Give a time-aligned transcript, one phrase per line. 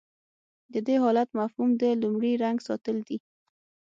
[0.73, 3.17] د دې حالت مفهوم د لومړي رنګ ساتل دي.